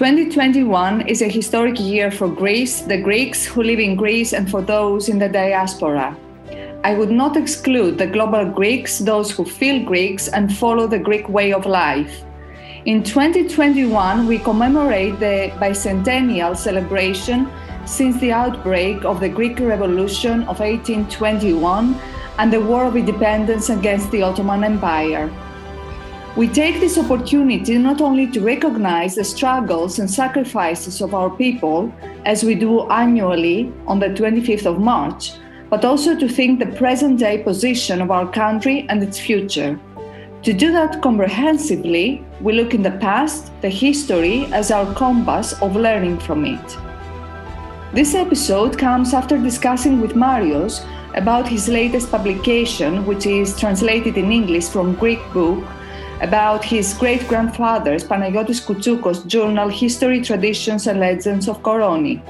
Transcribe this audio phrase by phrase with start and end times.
[0.00, 4.62] 2021 is a historic year for Greece, the Greeks who live in Greece, and for
[4.62, 6.16] those in the diaspora.
[6.82, 11.28] I would not exclude the global Greeks, those who feel Greeks and follow the Greek
[11.28, 12.24] way of life.
[12.86, 17.46] In 2021, we commemorate the bicentennial celebration
[17.84, 21.94] since the outbreak of the Greek Revolution of 1821
[22.38, 25.30] and the War of Independence against the Ottoman Empire.
[26.36, 31.92] We take this opportunity not only to recognize the struggles and sacrifices of our people,
[32.24, 35.32] as we do annually on the 25th of March,
[35.70, 39.76] but also to think the present day position of our country and its future.
[40.44, 45.74] To do that comprehensively, we look in the past, the history, as our compass of
[45.74, 46.76] learning from it.
[47.92, 54.30] This episode comes after discussing with Marios about his latest publication, which is translated in
[54.30, 55.64] English from Greek book
[56.20, 62.20] about his great grandfather's Panagiotis Koutsoukas journal History, Traditions and Legends of Koroni.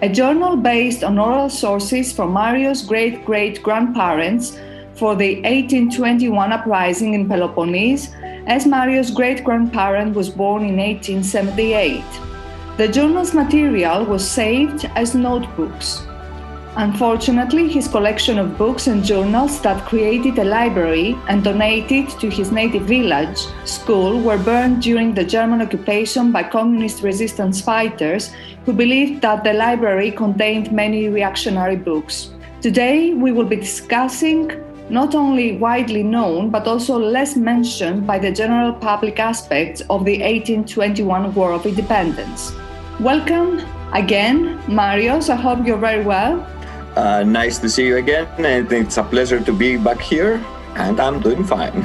[0.00, 4.58] A journal based on oral sources from Mario's great great grandparents
[4.94, 8.12] for the 1821 uprising in Peloponnese,
[8.46, 12.02] as Mario's great grandparent was born in 1878.
[12.78, 16.02] The journal's material was saved as notebooks.
[16.78, 22.52] Unfortunately, his collection of books and journals that created a library and donated to his
[22.52, 28.30] native village, school, were burned during the German occupation by communist resistance fighters
[28.64, 32.30] who believed that the library contained many reactionary books.
[32.60, 34.52] Today, we will be discussing
[34.88, 40.20] not only widely known but also less mentioned by the general public aspects of the
[40.22, 42.52] 1821 War of Independence.
[43.00, 45.28] Welcome again, Marios.
[45.28, 46.46] I hope you're very well.
[46.96, 50.44] Uh, nice to see you again, and it's a pleasure to be back here,
[50.74, 51.84] and I'm doing fine.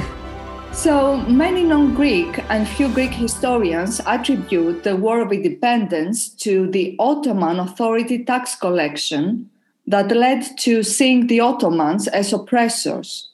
[0.74, 6.96] So, many non Greek and few Greek historians attribute the War of Independence to the
[6.98, 9.48] Ottoman Authority tax collection
[9.86, 13.30] that led to seeing the Ottomans as oppressors.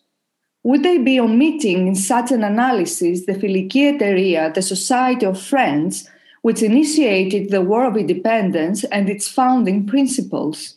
[0.63, 6.09] Would they be omitting in such an analysis the Filiki Eteria, the Society of Friends,
[6.43, 10.77] which initiated the War of Independence and its founding principles?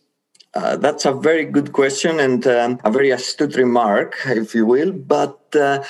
[0.55, 4.91] Uh, that's a very good question and um, a very astute remark, if you will.
[4.91, 5.83] But uh,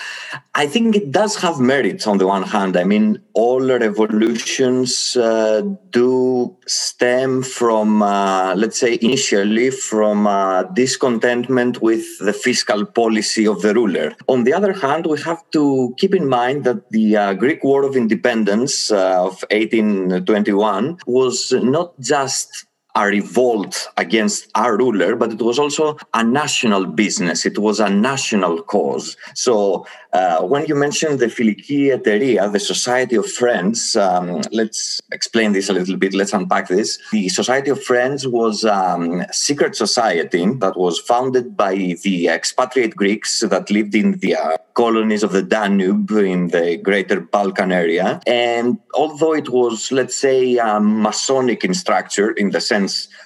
[0.55, 2.77] I think it does have merits on the one hand.
[2.77, 11.81] I mean, all revolutions uh, do stem from, uh, let's say, initially from uh, discontentment
[11.81, 14.15] with the fiscal policy of the ruler.
[14.29, 17.97] On the other hand, we have to keep in mind that the Greek War of
[17.97, 22.65] Independence of 1821 was not just
[22.95, 27.45] a revolt against our ruler, but it was also a national business.
[27.45, 29.17] It was a national cause.
[29.33, 35.53] So uh, when you mentioned the Filiki Eteria, the Society of Friends, um, let's explain
[35.53, 36.13] this a little bit.
[36.13, 36.99] Let's unpack this.
[37.11, 42.95] The Society of Friends was um, a secret society that was founded by the expatriate
[42.95, 48.21] Greeks that lived in the uh, colonies of the Danube in the greater Balkan area.
[48.27, 52.82] And although it was, let's say, um, Masonic in structure, in the sense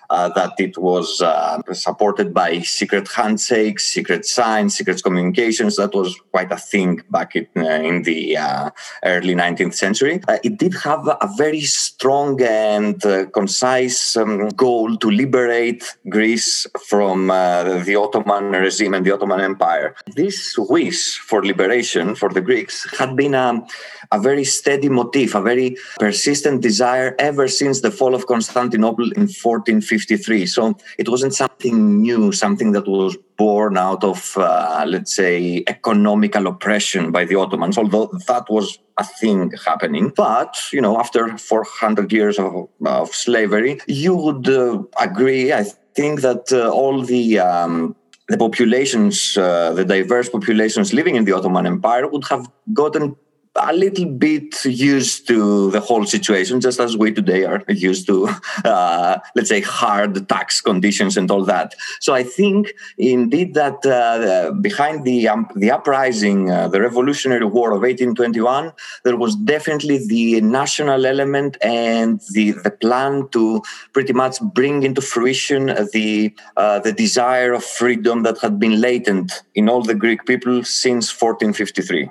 [0.09, 5.75] uh, that it was uh, supported by secret handshakes, secret signs, secret communications.
[5.75, 8.69] That was quite a thing back in, uh, in the uh,
[9.03, 10.22] early 19th century.
[10.28, 13.01] Uh, it did have a very strong and
[13.34, 19.95] concise um, goal to liberate Greece from the Ottoman regime and the Ottoman Empire.
[20.16, 23.66] This wish for liberation for the Greeks had been um,
[24.12, 29.28] a very steady motif, a very persistent desire ever since the fall of Constantinople in
[29.47, 30.08] 1450.
[30.08, 30.46] 1953.
[30.46, 36.47] So it wasn't something new, something that was born out of, uh, let's say, economical
[36.47, 40.12] oppression by the Ottomans, although that was a thing happening.
[40.16, 45.66] But, you know, after 400 years of, of slavery, you would uh, agree, I
[45.96, 47.96] think, that uh, all the um,
[48.30, 53.16] the populations, uh, the diverse populations living in the Ottoman Empire would have gotten
[53.59, 58.30] a little bit used to the whole situation, just as we today are used to,
[58.65, 61.75] uh, let's say, hard tax conditions and all that.
[62.00, 67.71] So I think indeed that uh, behind the um, the uprising, uh, the Revolutionary War
[67.71, 68.74] of 1821,
[69.04, 73.62] there was definitely the national element and the the plan to
[73.94, 79.44] pretty much bring into fruition the uh, the desire of freedom that had been latent
[79.56, 82.10] in all the Greek people since 1453.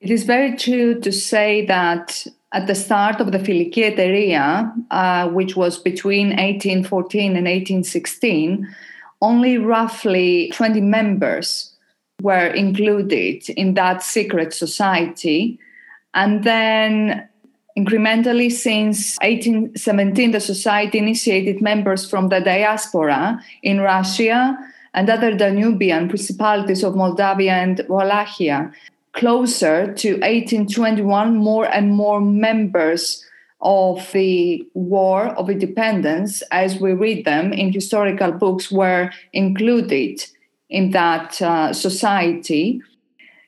[0.00, 5.28] It is very true to say that at the start of the Filiki Eteria, uh,
[5.28, 8.66] which was between 1814 and 1816,
[9.20, 11.74] only roughly 20 members
[12.22, 15.58] were included in that secret society.
[16.14, 17.28] And then
[17.78, 24.58] Incrementally, since 1817, the society initiated members from the diaspora in Russia
[24.94, 28.72] and other Danubian principalities of Moldavia and Wallachia.
[29.12, 33.24] Closer to 1821, more and more members
[33.60, 40.24] of the War of Independence, as we read them in historical books, were included
[40.70, 42.80] in that uh, society.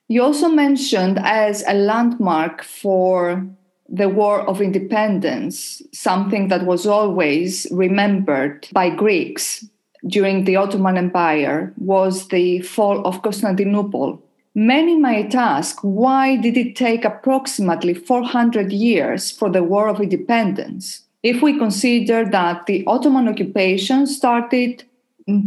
[0.08, 3.46] You also mentioned as a landmark for
[3.88, 9.64] the War of Independence, something that was always remembered by Greeks
[10.06, 14.22] during the Ottoman Empire, was the fall of Constantinople.
[14.54, 21.02] Many might ask why did it take approximately 400 years for the War of Independence?
[21.22, 24.82] If we consider that the Ottoman occupation started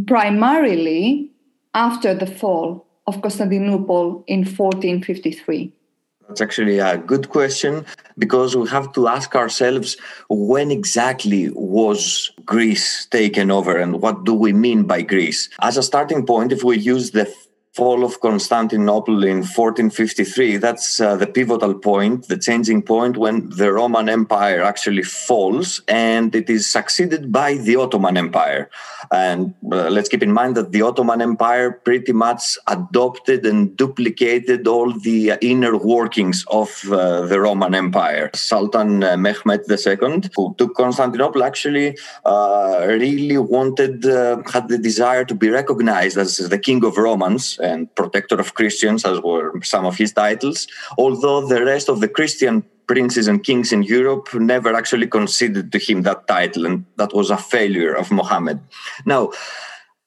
[0.06, 1.30] primarily
[1.74, 5.72] after the fall of Constantinople in 1453?
[6.28, 7.84] That's actually a good question
[8.16, 9.98] because we have to ask ourselves
[10.30, 15.50] when exactly was Greece taken over and what do we mean by Greece?
[15.60, 17.30] As a starting point, if we use the
[17.74, 23.72] fall of Constantinople in 1453, that's uh, the pivotal point, the changing point when the
[23.72, 28.70] Roman Empire actually falls and it is succeeded by the Ottoman Empire.
[29.10, 34.68] And uh, let's keep in mind that the Ottoman Empire pretty much adopted and duplicated
[34.68, 38.30] all the inner workings of uh, the Roman Empire.
[38.34, 45.24] Sultan uh, Mehmed II, who took Constantinople, actually uh, really wanted, uh, had the desire
[45.24, 49.86] to be recognized as the king of Romans and protector of Christians, as were some
[49.86, 50.66] of his titles,
[50.98, 55.78] although the rest of the Christian princes and kings in Europe never actually conceded to
[55.78, 58.60] him that title, and that was a failure of Mohammed.
[59.06, 59.30] Now,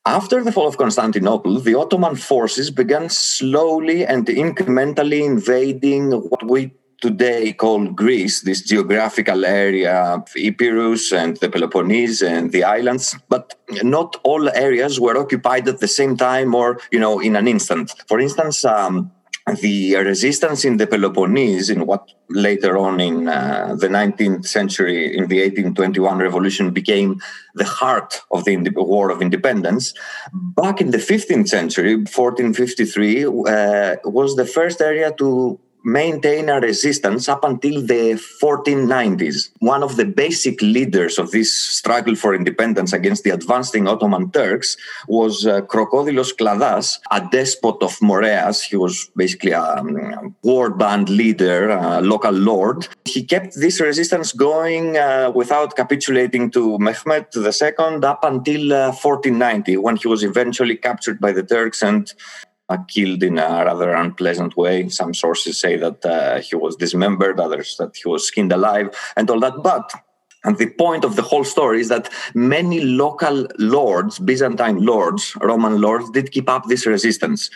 [0.05, 6.71] after the fall of Constantinople, the Ottoman forces began slowly and incrementally invading what we
[7.01, 13.55] today called Greece, this geographical area of Epirus and the Peloponnese and the islands, but
[13.83, 17.93] not all areas were occupied at the same time or, you know, in an instant.
[18.07, 19.11] For instance, um,
[19.61, 25.27] the resistance in the Peloponnese, in what later on in uh, the 19th century, in
[25.27, 27.21] the 1821 revolution, became
[27.55, 29.93] the heart of the War of Independence,
[30.33, 33.29] back in the 15th century, 1453, uh,
[34.03, 39.51] was the first area to maintain a resistance up until the 1490s.
[39.59, 44.75] One of the basic leaders of this struggle for independence against the advancing Ottoman Turks
[45.07, 48.63] was uh, Krokodilos Kladas, a despot of Moreas.
[48.63, 52.89] He was basically a um, war band leader, a local lord.
[53.05, 59.77] He kept this resistance going uh, without capitulating to Mehmed II up until uh, 1490,
[59.77, 62.13] when he was eventually captured by the Turks and
[62.69, 64.89] uh, killed in a rather unpleasant way.
[64.89, 69.29] Some sources say that uh, he was dismembered, others that he was skinned alive, and
[69.29, 69.63] all that.
[69.63, 69.91] But
[70.47, 75.81] and the point of the whole story is that many local lords, Byzantine lords, Roman
[75.81, 77.49] lords, did keep up this resistance.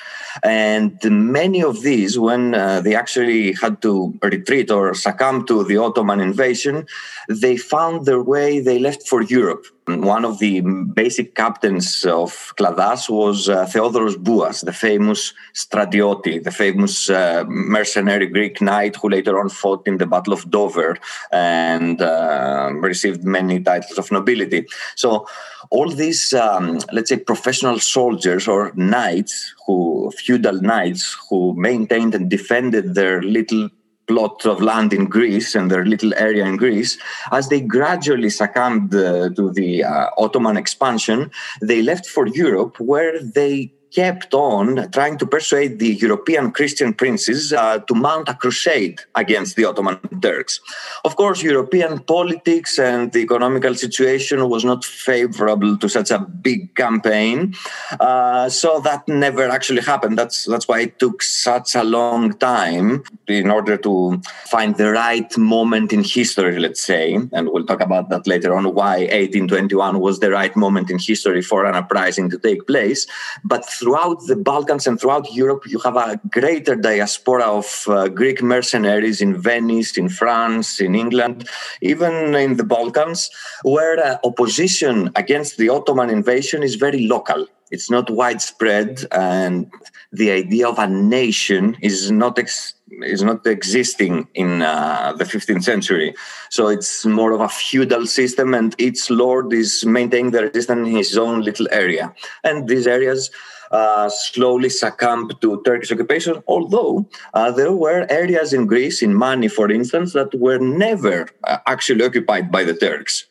[0.43, 5.77] And many of these, when uh, they actually had to retreat or succumb to the
[5.77, 6.85] Ottoman invasion,
[7.29, 9.65] they found their way, they left for Europe.
[9.87, 16.51] One of the basic captains of Kladas was uh, Theodoros Bouas, the famous Stratioti, the
[16.51, 20.97] famous uh, mercenary Greek knight who later on fought in the Battle of Dover
[21.31, 24.67] and uh, received many titles of nobility.
[24.95, 25.27] So,
[25.71, 32.29] all these, um, let's say, professional soldiers or knights, who feudal knights, who maintained and
[32.29, 33.69] defended their little
[34.11, 36.97] plot of land in Greece and their little area in Greece,
[37.31, 43.17] as they gradually succumbed uh, to the uh, Ottoman expansion, they left for Europe where
[43.23, 49.01] they kept on trying to persuade the European Christian princes uh, to mount a crusade
[49.15, 50.59] against the Ottoman Turks.
[51.03, 56.75] Of course, European politics and the economical situation was not favorable to such a big
[56.75, 57.55] campaign,
[57.99, 60.17] uh, so that never actually happened.
[60.17, 65.37] That's that's why it took such a long time in order to find the right
[65.37, 68.73] moment in history, let's say, and we'll talk about that later on.
[68.73, 73.07] Why 1821 was the right moment in history for an uprising to take place,
[73.43, 78.43] but throughout the Balkans and throughout Europe, you have a greater diaspora of uh, Greek
[78.43, 81.49] mercenaries in Venice, in France, in England,
[81.81, 83.31] even in the Balkans,
[83.63, 89.71] where uh, opposition against the Ottoman invasion is very local it's not widespread, and
[90.11, 95.63] the idea of a nation is not ex- is not existing in uh, the 15th
[95.63, 96.13] century.
[96.49, 100.95] So it's more of a feudal system, and each lord is maintaining the resistance in
[100.95, 103.31] his own little area, and these areas.
[103.71, 109.47] Uh, slowly succumbed to Turkish occupation, although uh, there were areas in Greece, in Mani,
[109.47, 113.25] for instance, that were never uh, actually occupied by the Turks.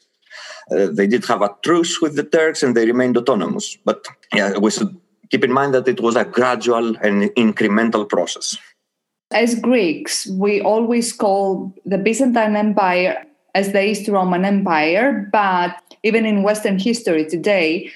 [0.70, 3.76] Uh, they did have a truce with the Turks and they remained autonomous.
[3.84, 4.96] But yeah, we should
[5.30, 8.56] keep in mind that it was a gradual and incremental process.
[9.32, 16.24] As Greeks, we always call the Byzantine Empire as the East Roman Empire, but even
[16.24, 17.90] in Western history today,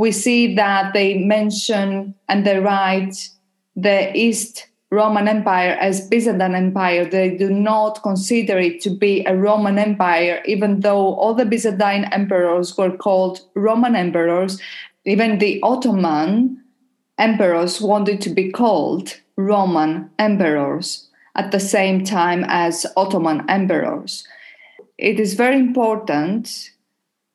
[0.00, 3.28] we see that they mention and they write
[3.76, 7.04] the East Roman Empire as Byzantine Empire.
[7.04, 12.04] They do not consider it to be a Roman Empire, even though all the Byzantine
[12.12, 14.58] emperors were called Roman emperors.
[15.04, 16.64] Even the Ottoman
[17.18, 24.26] emperors wanted to be called Roman emperors at the same time as Ottoman emperors.
[24.96, 26.70] It is very important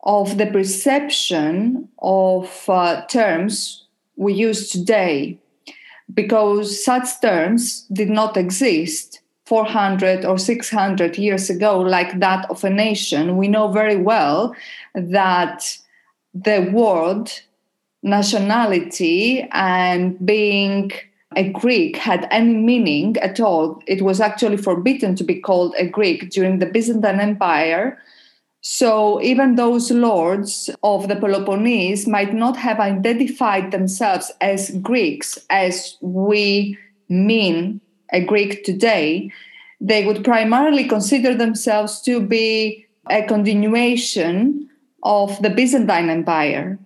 [0.05, 3.85] of the perception of uh, terms
[4.15, 5.37] we use today
[6.13, 12.69] because such terms did not exist 400 or 600 years ago, like that of a
[12.69, 13.37] nation.
[13.37, 14.55] We know very well
[14.93, 15.77] that
[16.33, 17.31] the word
[18.03, 20.91] nationality and being
[21.35, 23.81] a Greek had any meaning at all.
[23.87, 27.99] It was actually forbidden to be called a Greek during the Byzantine Empire
[28.67, 35.97] so even those lords of the Peloponnese might not have identified themselves as Greeks as
[36.01, 36.75] we
[37.07, 37.79] mean
[38.11, 39.29] a Greek today.
[39.79, 44.67] They would primarily consider themselves to be a continuation
[45.03, 46.79] of the Byzantine Empire.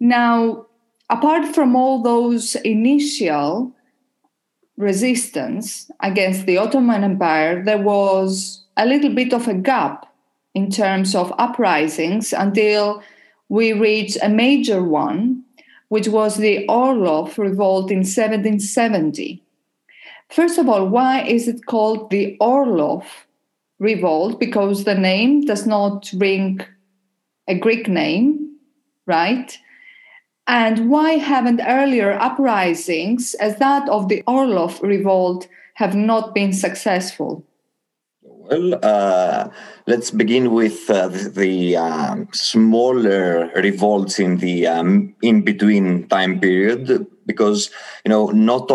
[0.00, 0.68] Now,
[1.10, 3.76] apart from all those initial
[4.78, 10.07] resistance against the Ottoman Empire, there was a little bit of a gap
[10.58, 13.00] in terms of uprisings until
[13.48, 15.44] we reached a major one,
[15.88, 19.40] which was the Orlov revolt in 1770.
[20.28, 23.04] First of all, why is it called the Orlov
[23.78, 24.40] revolt?
[24.40, 26.60] Because the name does not ring
[27.46, 28.56] a Greek name,
[29.06, 29.56] right?
[30.48, 37.44] And why haven't earlier uprisings, as that of the Orlov revolt, have not been successful?
[38.50, 39.50] Well, uh,
[39.86, 46.40] let's begin with uh, the, the um, smaller revolts in the um, in between time
[46.40, 47.70] period, because
[48.06, 48.70] you know not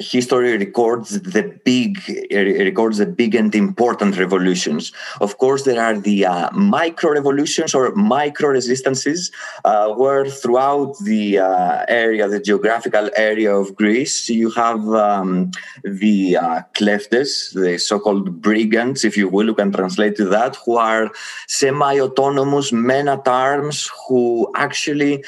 [0.00, 1.98] history records the big
[2.30, 4.92] records the big and important revolutions.
[5.20, 9.30] Of course, there are the uh, micro revolutions or micro resistances,
[9.64, 15.50] uh, where throughout the uh, area, the geographical area of Greece, you have um,
[15.84, 20.76] the uh, kleftes, the so-called brigands, if you will, you can translate to that, who
[20.76, 21.10] are
[21.46, 25.24] semi-autonomous men at arms who actually,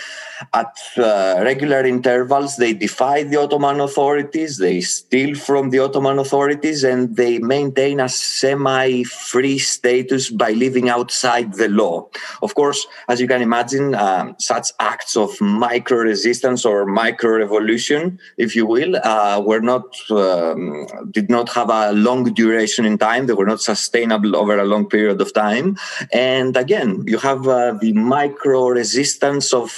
[0.53, 6.85] at uh, regular intervals, they defy the Ottoman authorities they steal from the Ottoman authorities
[6.85, 12.09] and they maintain a semi free status by living outside the law.
[12.43, 18.19] Of course, as you can imagine, um, such acts of micro resistance or micro revolution,
[18.37, 23.27] if you will, uh, were not, um, did not have a long duration in time.
[23.27, 25.77] They were not sustainable over a long period of time.
[26.13, 29.71] And again, you have uh, the micro resistance of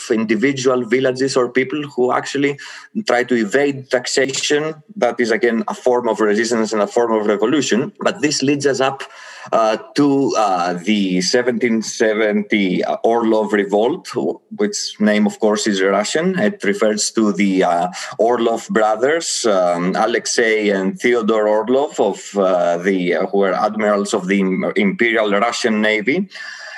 [0.54, 2.58] individual villages or people who actually
[3.06, 7.26] try to evade taxation that is again a form of resistance and a form of
[7.26, 7.92] revolution.
[8.00, 9.02] But this leads us up
[9.52, 14.08] uh, to uh, the 1770 Orlov Revolt,
[14.56, 16.38] which name, of course, is Russian.
[16.38, 23.14] It refers to the uh, Orlov brothers, um, Alexei and Theodore Orlov, of uh, the
[23.14, 24.40] uh, who were admirals of the
[24.76, 26.28] Imperial Russian Navy.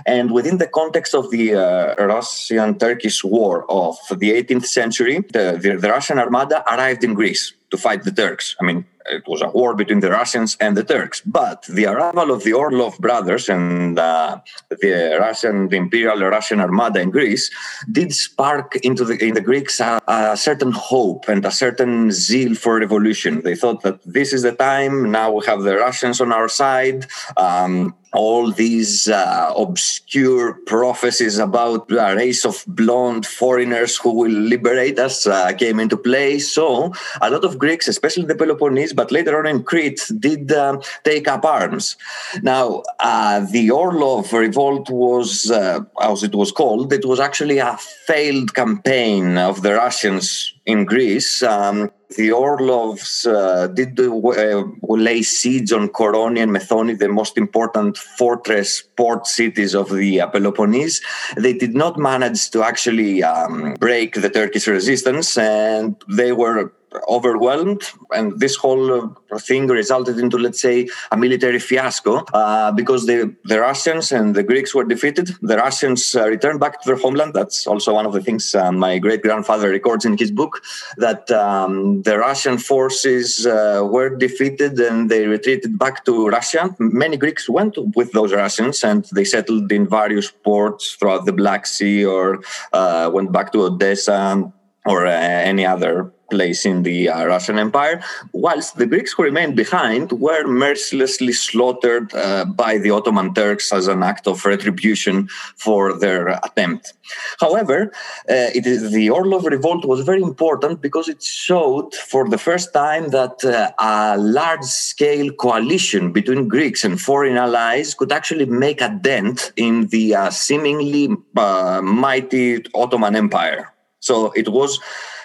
[0.04, 5.58] And within the context of the uh, Russian Turkish War of the 18th century, the,
[5.60, 8.56] the, the Russian Armada arrived in Greece to fight the Turks.
[8.60, 11.22] I mean, it was a war between the Russians and the Turks.
[11.24, 17.00] But the arrival of the Orlov brothers and uh, the Russian, the Imperial Russian Armada
[17.00, 17.50] in Greece
[17.90, 22.54] did spark into the in the Greeks a, a, certain hope and a certain zeal
[22.54, 23.42] for revolution.
[23.42, 25.10] They thought that this is the time.
[25.10, 27.06] Now we have the Russians on our side.
[27.36, 34.98] Um, all these uh, obscure prophecies about a race of blonde foreigners who will liberate
[34.98, 36.38] us uh, came into play.
[36.38, 40.80] So a lot of Greeks, especially the Peloponnese, but later on in Crete, did um,
[41.04, 41.96] take up arms.
[42.42, 47.76] Now, uh, the Orlov revolt was, uh, as it was called, it was actually a
[48.06, 51.42] failed campaign of the Russians in Greece.
[51.42, 57.96] Um, the Orlovs uh, did uh, lay siege on Koroni and Methoni, the most important
[57.96, 61.00] fortress port cities of the uh, Peloponnese.
[61.36, 66.72] They did not manage to actually um, break the Turkish resistance, and they were
[67.08, 67.82] overwhelmed
[68.14, 73.34] and this whole uh, thing resulted into let's say a military fiasco uh, because the,
[73.44, 75.28] the russians and the greeks were defeated.
[75.42, 77.34] The russians uh, returned back to their homeland.
[77.34, 80.62] That's also one of the things uh, my great grandfather records in his book
[80.96, 86.74] that um, the russian forces uh, were defeated and they retreated back to russia.
[86.78, 91.66] Many greeks went with those russians and they settled in various ports throughout the black
[91.66, 94.52] sea or uh, went back to odessa
[94.86, 98.02] or any other place in the uh, Russian Empire,
[98.32, 103.86] whilst the Greeks who remained behind were mercilessly slaughtered uh, by the Ottoman Turks as
[103.88, 106.94] an act of retribution for their attempt.
[107.40, 107.92] However,
[108.28, 113.44] uh, the Orlov revolt was very important because it showed for the first time that
[113.44, 119.52] uh, a large scale coalition between Greeks and foreign allies could actually make a dent
[119.56, 123.72] in the uh, seemingly uh, mighty Ottoman Empire.
[124.00, 124.78] So it was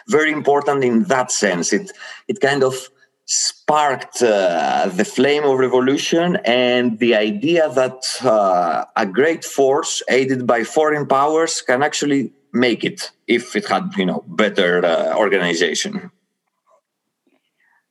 [0.07, 1.73] very important in that sense.
[1.73, 1.91] It
[2.27, 2.89] it kind of
[3.25, 10.45] sparked uh, the flame of revolution and the idea that uh, a great force aided
[10.45, 16.11] by foreign powers can actually make it if it had you know better uh, organization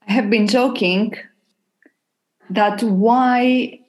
[0.06, 1.16] i have been joking
[2.50, 3.80] that why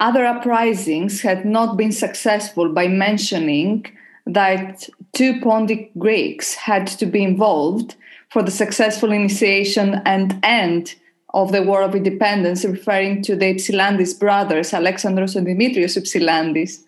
[0.00, 3.84] other uprisings had not been successful by mentioning
[4.28, 7.96] that two Pontic Greeks had to be involved
[8.30, 10.94] for the successful initiation and end
[11.34, 16.82] of the War of Independence, referring to the Ypsilandis brothers, Alexandros and Dimitrios Ypsilandis.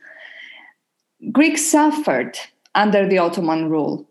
[1.32, 2.38] Greeks suffered
[2.74, 4.06] under the Ottoman rule.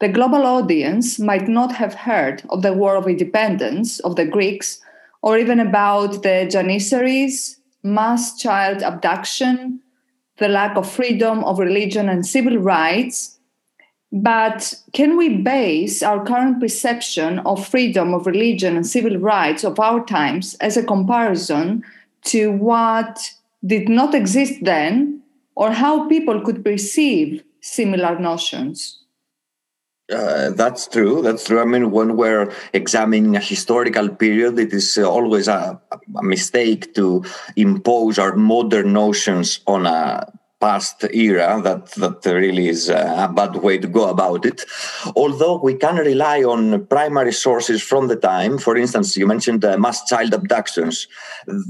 [0.00, 4.80] The global audience might not have heard of the War of Independence of the Greeks
[5.22, 9.80] or even about the Janissaries, mass child abduction,
[10.38, 13.38] the lack of freedom of religion and civil rights.
[14.12, 19.80] But can we base our current perception of freedom of religion and civil rights of
[19.80, 21.82] our times as a comparison
[22.26, 23.30] to what
[23.66, 25.22] did not exist then,
[25.56, 29.03] or how people could perceive similar notions?
[30.12, 31.22] Uh, that's true.
[31.22, 31.60] That's true.
[31.60, 37.24] I mean, when we're examining a historical period, it is always a, a mistake to
[37.56, 40.30] impose our modern notions on a
[40.64, 44.58] past era that that really is a bad way to go about it.
[45.22, 49.76] Although we can rely on primary sources from the time for instance you mentioned uh,
[49.84, 50.96] mass child abductions.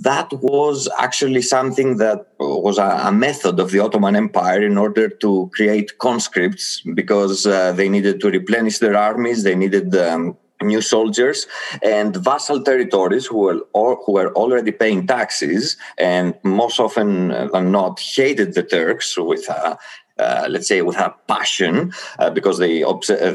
[0.09, 5.07] That was actually something that was a, a, method of the ottoman empire in order
[5.24, 6.66] to create conscripts
[7.00, 11.46] because uh, they needed to replenish their armies they needed um, new soldiers
[11.83, 18.00] and vassal territories who were, who were already paying taxes and most often than not
[18.00, 19.79] hated the Turks with a,
[20.18, 22.85] uh, let's say with a passion uh, because they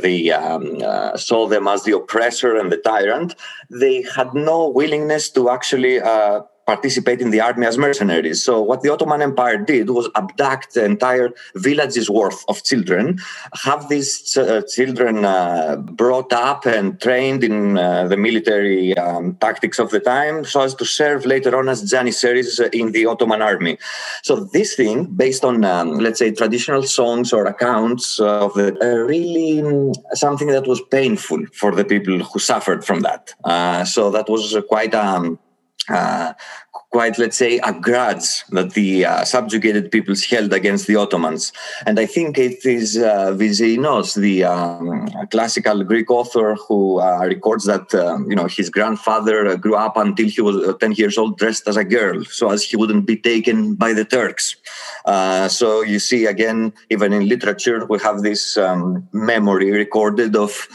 [0.01, 3.35] they um, uh, saw them as the oppressor and the tyrant.
[3.69, 6.41] They had no willingness to actually uh,
[6.73, 8.39] participate in the army as mercenaries.
[8.47, 11.29] So what the Ottoman Empire did was abduct entire
[11.67, 13.03] villages worth of children,
[13.67, 19.77] have these uh, children uh, brought up and trained in uh, the military um, tactics
[19.83, 22.51] of the time so as to serve later on as janissaries
[22.81, 23.75] in the Ottoman army.
[24.27, 28.97] So this thing, based on, um, let's say, traditional songs or accounts of the, uh,
[29.13, 33.33] really um, something that was painful for the people who suffered from that.
[33.43, 35.48] Uh, so that was quite um, uh,
[36.91, 41.53] quite, let's say, a grudge that the uh, subjugated peoples held against the Ottomans.
[41.85, 47.65] And I think it is uh, Vizyenos, the um, classical Greek author, who uh, records
[47.65, 51.17] that um, you know his grandfather uh, grew up until he was uh, 10 years
[51.17, 54.55] old, dressed as a girl, so as he wouldn't be taken by the Turks.
[55.05, 60.67] Uh, so you see, again, even in literature, we have this um, memory recorded of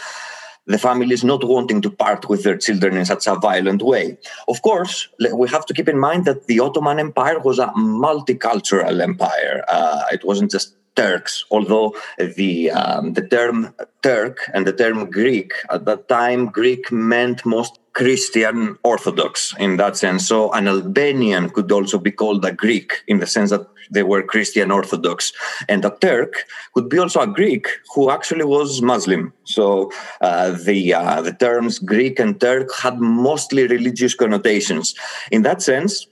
[0.66, 4.16] the families not wanting to part with their children in such a violent way.
[4.48, 9.03] Of course, we have to keep in mind that the Ottoman Empire was a multicultural
[9.03, 9.64] empire.
[9.68, 15.52] Uh, it wasn't just Turks, although the um, the term Turk and the term Greek
[15.70, 20.26] at that time, Greek meant most Christian Orthodox in that sense.
[20.26, 24.22] So an Albanian could also be called a Greek in the sense that they were
[24.22, 25.33] Christian Orthodox.
[25.68, 29.33] And a Turk could be also a Greek who actually was Muslim.
[29.44, 34.94] So uh, the, uh, the terms Greek and Turk had mostly religious connotations.
[35.30, 36.07] In that sense,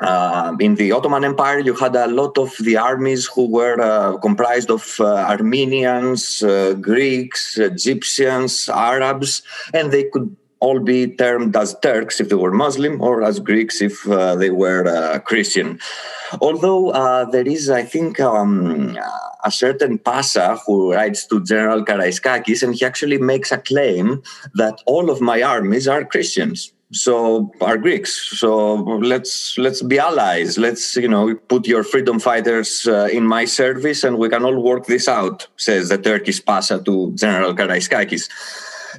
[0.00, 4.16] uh, in the Ottoman Empire, you had a lot of the armies who were uh,
[4.18, 11.76] comprised of uh, Armenians, uh, Greeks, Egyptians, Arabs, and they could all be termed as
[11.82, 15.78] Turks if they were Muslim or as Greeks if uh, they were uh, Christian.
[16.40, 16.92] Although
[17.32, 18.96] there is, I think, um,
[19.44, 24.22] a certain Pasha who writes to General Karaiskakis, and he actually makes a claim
[24.54, 28.38] that all of my armies are Christians so are Greeks.
[28.38, 30.58] So let's let's be allies.
[30.58, 34.62] Let's you know put your freedom fighters uh, in my service, and we can all
[34.62, 35.48] work this out.
[35.56, 38.28] Says the Turkish Pasha to General Karaiskakis.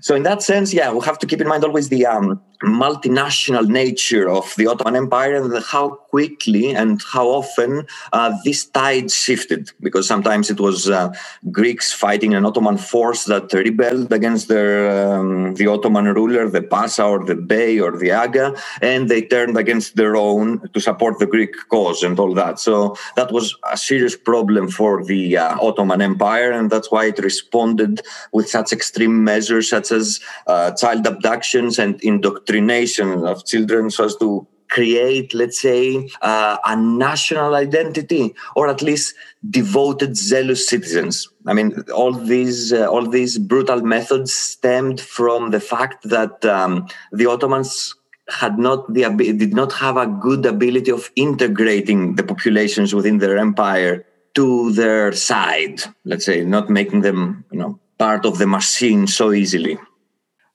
[0.02, 3.68] So in that sense, yeah, we have to keep in mind always the um, multinational
[3.68, 9.72] nature of the Ottoman Empire and how quickly and how often uh, this tide shifted.
[9.82, 11.14] Because sometimes it was uh,
[11.52, 17.04] Greeks fighting an Ottoman force that rebelled against their um, the Ottoman ruler, the Pasha
[17.04, 21.26] or the Bey or the Aga, and they turned against their own to support the
[21.26, 22.60] Greek cause and all that.
[22.60, 27.20] So that was a serious problem for the uh, Ottoman Empire, and that's why it
[27.20, 33.90] responded with such extreme measures such as uh, child abductions and indoctrination indoctrination of children
[33.90, 39.14] so as to create, let's say, uh, a national identity, or at least
[39.50, 41.30] devoted, zealous citizens.
[41.46, 46.88] I mean, all these uh, all these brutal methods stemmed from the fact that um,
[47.12, 47.96] the Ottomans
[48.30, 49.04] had not the
[49.38, 55.12] did not have a good ability of integrating the populations within their empire to their
[55.12, 55.84] side.
[56.04, 59.78] Let's say, not making them, you know, part of the machine so easily.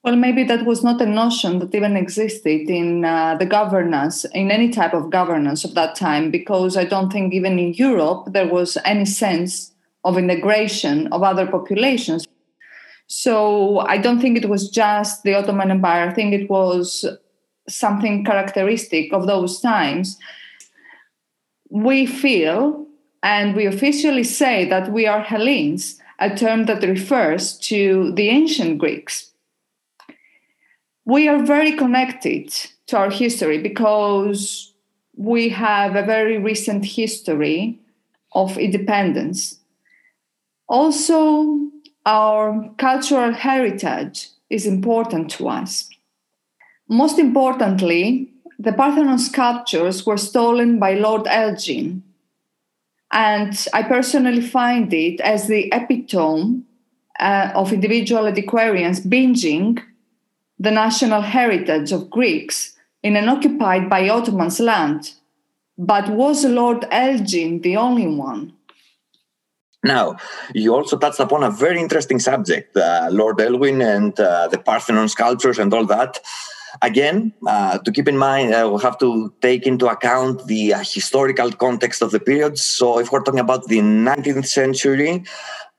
[0.01, 4.49] Well, maybe that was not a notion that even existed in uh, the governance, in
[4.49, 8.47] any type of governance of that time, because I don't think even in Europe there
[8.47, 9.73] was any sense
[10.05, 12.25] of integration of other populations.
[13.07, 16.09] So I don't think it was just the Ottoman Empire.
[16.09, 17.05] I think it was
[17.67, 20.17] something characteristic of those times.
[21.69, 22.87] We feel
[23.21, 28.77] and we officially say that we are Hellenes, a term that refers to the ancient
[28.77, 29.28] Greeks
[31.09, 32.53] we are very connected
[32.85, 34.73] to our history because
[35.17, 37.79] we have a very recent history
[38.33, 39.59] of independence.
[40.67, 41.71] Also,
[42.05, 45.89] our cultural heritage is important to us.
[46.87, 52.03] Most importantly, the Parthenon sculptures were stolen by Lord Elgin.
[53.11, 56.61] And I personally find it as the epitome
[57.19, 59.81] uh, of individual antiquarians binging
[60.59, 65.13] the national heritage of Greeks in an occupied by Ottomans land.
[65.77, 68.53] But was Lord Elgin the only one?
[69.83, 70.17] Now,
[70.53, 75.07] you also touched upon a very interesting subject, uh, Lord Elgin and uh, the Parthenon
[75.07, 76.19] sculptures and all that.
[76.81, 80.79] Again, uh, to keep in mind, uh, we'll have to take into account the uh,
[80.79, 82.59] historical context of the period.
[82.59, 85.23] So, if we're talking about the 19th century,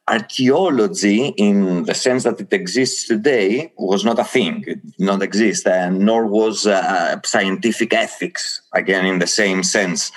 [0.08, 4.64] archaeology in the sense that it exists today was not a thing.
[4.66, 10.10] It did not exist and nor was uh, scientific ethics again in the same sense.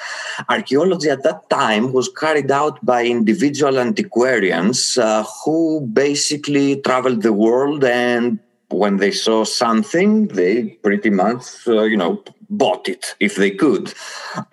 [0.50, 7.34] Archaeology at that time was carried out by individual antiquarians uh, who basically traveled the
[7.34, 13.36] world and when they saw something they pretty much uh, you know bought it if
[13.36, 13.93] they could.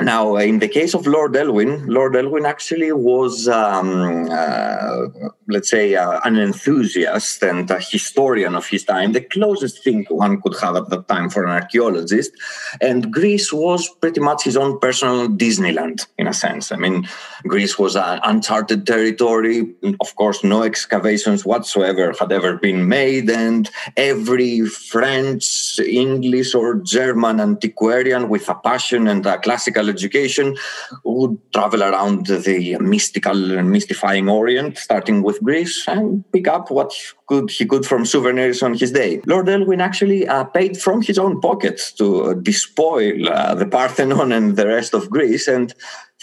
[0.01, 5.09] Now, in the case of Lord Elgin, Lord Elgin actually was, um, uh,
[5.49, 10.41] let's say, uh, an enthusiast and a historian of his time, the closest thing one
[10.41, 12.33] could have at that time for an archaeologist.
[12.81, 16.73] And Greece was pretty much his own personal Disneyland, in a sense.
[16.73, 17.09] I mean,
[17.47, 19.75] Greece was an uncharted territory.
[20.01, 27.41] Of course, no excavations whatsoever had ever been made, and every French, English, or German
[27.41, 30.57] antiquarian antiquarian with a passion and a classical education
[31.05, 36.93] would travel around the mystical and mystifying Orient, starting with Greece, and pick up what
[37.27, 39.21] could he could from souvenirs on his day.
[39.27, 44.57] Lord Elgin actually uh, paid from his own pocket to despoil uh, the Parthenon and
[44.57, 45.75] the rest of Greece and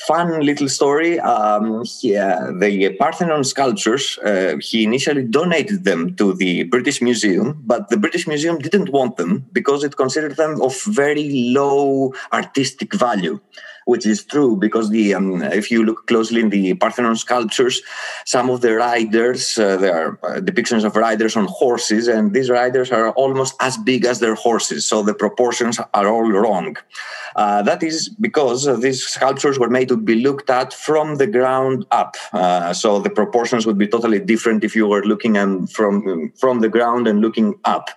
[0.05, 1.19] fun little story.
[1.19, 7.61] Um, he, uh, the Parthenon sculptures, uh, he initially donated them to the British Museum,
[7.65, 12.93] but the British Museum didn't want them because it considered them of very low artistic
[12.93, 13.39] value.
[13.87, 17.81] Which is true because the um, if you look closely in the Parthenon sculptures,
[18.25, 22.49] some of the riders uh, there are uh, depictions of riders on horses, and these
[22.49, 26.75] riders are almost as big as their horses, so the proportions are all wrong.
[27.37, 31.85] Uh, that is because these sculptures were made to be looked at from the ground
[31.91, 36.31] up, uh, so the proportions would be totally different if you were looking and from
[36.35, 37.89] from the ground and looking up.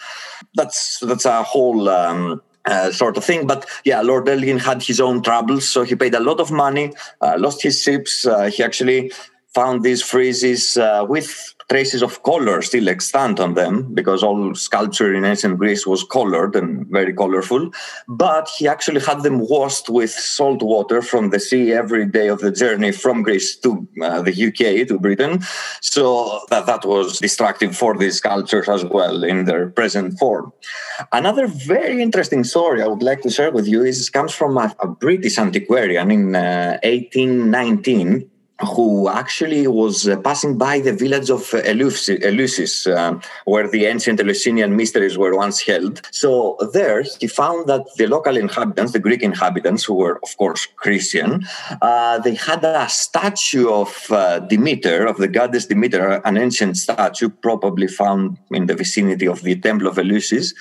[0.54, 1.88] That's that's a whole.
[1.88, 3.46] Um, uh, sort of thing.
[3.46, 6.92] But yeah, Lord Elgin had his own troubles, so he paid a lot of money,
[7.20, 8.26] uh, lost his ships.
[8.26, 9.12] Uh, he actually
[9.54, 15.14] found these friezes uh, with traces of color still extant on them because all sculpture
[15.14, 17.70] in ancient Greece was colored and very colorful.
[18.08, 22.40] But he actually had them washed with salt water from the sea every day of
[22.40, 25.42] the journey from Greece to uh, the UK, to Britain.
[25.80, 30.52] So that, that was destructive for these sculptures as well in their present form.
[31.12, 34.74] Another very interesting story I would like to share with you is comes from a,
[34.80, 38.29] a British antiquarian in uh, 1819
[38.60, 44.76] who actually was uh, passing by the village of Eleusis, uh, where the ancient Eleusinian
[44.76, 46.02] mysteries were once held.
[46.10, 50.66] So there he found that the local inhabitants, the Greek inhabitants, who were of course
[50.76, 51.46] Christian,
[51.80, 57.28] uh, they had a statue of uh, Demeter, of the goddess Demeter, an ancient statue
[57.28, 60.54] probably found in the vicinity of the temple of Eleusis.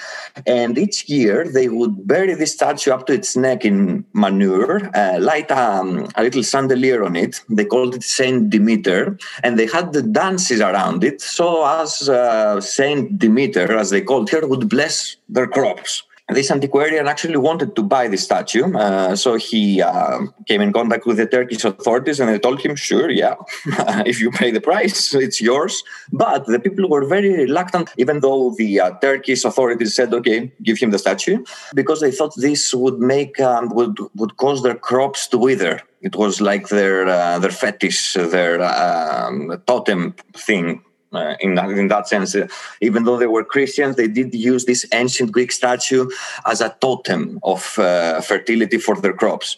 [0.45, 5.19] And each year they would bury this statue up to its neck in manure, uh,
[5.19, 7.41] light um, a little chandelier on it.
[7.49, 11.21] They called called it Saint Demeter, and they had the dances around it.
[11.21, 17.07] So as uh, Saint Demeter, as they called her, would bless their crops this antiquarian
[17.07, 18.71] actually wanted to buy the statue.
[18.75, 22.75] Uh, so he uh, came in contact with the Turkish authorities and they told him,
[22.75, 23.33] sure, yeah,
[24.05, 25.83] if you pay the price, it's yours.
[26.13, 30.77] But the people were very reluctant, even though the uh, Turkish authorities said, okay, give
[30.77, 35.27] him the statue, because they thought this would make, um, would, would cause their crops
[35.29, 35.81] to wither.
[36.01, 41.87] It was like their, uh, their fetish, their um, totem thing uh, in, that, in
[41.89, 42.35] that sense.
[42.35, 42.47] Uh,
[42.81, 46.09] even though they were Christians, they did use this ancient Greek statue
[46.45, 49.57] as a totem of uh, fertility for their crops.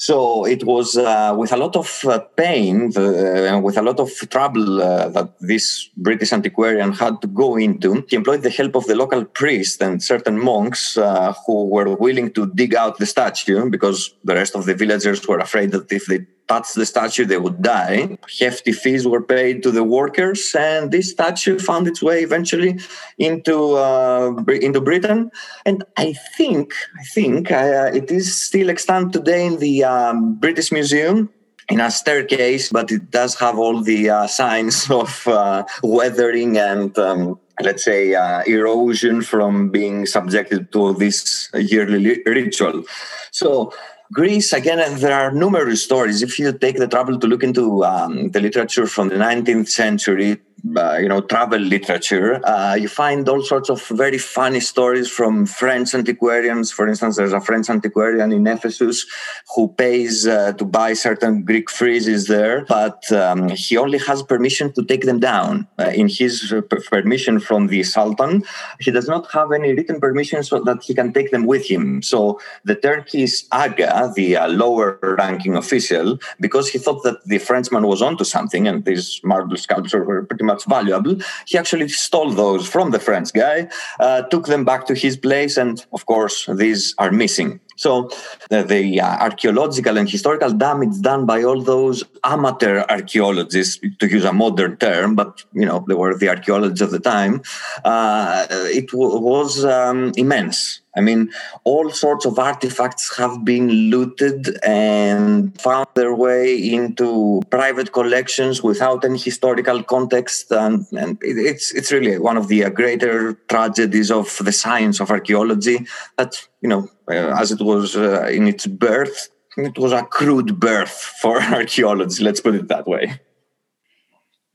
[0.00, 4.10] So it was uh, with a lot of uh, pain, uh, with a lot of
[4.30, 8.02] trouble that this British antiquarian had to go into.
[8.08, 10.96] He employed the help of the local priest and certain monks
[11.44, 15.38] who were willing to dig out the statue because the rest of the villagers were
[15.38, 18.18] afraid that if they touch the statue, they would die.
[18.40, 22.72] Hefty fees were paid to the workers, and this statue found its way eventually
[23.18, 23.56] into
[23.88, 24.34] uh,
[24.68, 25.30] into Britain.
[25.64, 30.70] And I think I think uh, it is still extant today in the um, British
[30.72, 31.30] Museum
[31.68, 36.98] in a staircase, but it does have all the uh, signs of uh, weathering and.
[36.98, 42.84] Um, let's say uh, erosion from being subjected to this yearly ritual.
[43.32, 43.74] So
[44.12, 46.20] Greece, again, there are numerous stories.
[46.20, 50.38] If you take the trouble to look into um, the literature from the 19th century,
[50.76, 55.46] uh, you know, travel literature, uh, you find all sorts of very funny stories from
[55.46, 56.70] French antiquarians.
[56.70, 59.06] For instance, there's a French antiquarian in Ephesus
[59.54, 64.72] who pays uh, to buy certain Greek friezes there, but um, he only has permission
[64.74, 65.66] to take them down.
[65.78, 68.44] Uh, in his uh, permission from the Sultan,
[68.80, 72.02] he does not have any written permission so that he can take them with him.
[72.02, 77.86] So the Turkish Aga, the uh, lower ranking official, because he thought that the Frenchman
[77.86, 81.16] was onto something and these marble sculptures were pretty much valuable.
[81.46, 85.56] He actually stole those from the French guy, uh, took them back to his place,
[85.56, 87.60] and of course, these are missing.
[87.80, 88.10] So
[88.50, 94.26] the, the uh, archaeological and historical damage done by all those amateur archaeologists, to use
[94.26, 97.40] a modern term, but you know they were the archaeologists of the time,
[97.86, 100.82] uh, it w- was um, immense.
[100.96, 101.30] I mean,
[101.64, 109.04] all sorts of artifacts have been looted and found their way into private collections without
[109.04, 110.50] any historical context.
[110.50, 115.10] And, and it's, it's really one of the uh, greater tragedies of the science of
[115.10, 115.86] archaeology
[116.18, 120.60] that, you know, uh, as it was uh, in its birth, it was a crude
[120.60, 123.20] birth for archaeology, let's put it that way.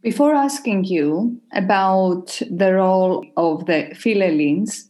[0.01, 4.89] Before asking you about the role of the Philhellenes,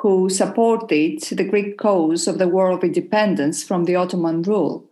[0.00, 4.88] who supported the Greek cause of the War of Independence from the Ottoman rule.